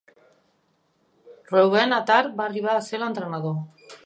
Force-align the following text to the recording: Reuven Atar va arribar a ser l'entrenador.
Reuven 1.51 1.95
Atar 1.99 2.19
va 2.41 2.49
arribar 2.51 2.75
a 2.79 2.83
ser 2.89 3.03
l'entrenador. 3.05 3.59